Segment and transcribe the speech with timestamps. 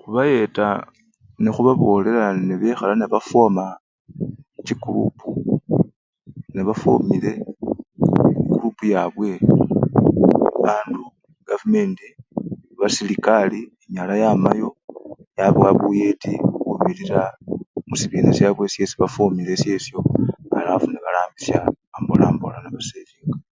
[0.00, 0.66] Khubayeta
[1.42, 3.64] nekhubabolela nebekhala nekhufwoma
[4.66, 5.28] chikurupu,
[6.54, 7.32] nebafwomile
[8.40, 9.30] ekurupu yabwe
[10.64, 11.02] bandu
[11.48, 12.08] kafumenti
[12.74, 14.68] oba serekari enyala yamayo
[15.38, 16.32] yabawa buyeti
[16.64, 17.22] khubirira
[17.88, 20.00] musibina syabwe syesi bafwomile esyesyo.